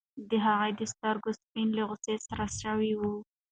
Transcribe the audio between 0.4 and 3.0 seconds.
هغه د سترګو سپین له غوسې سره شوي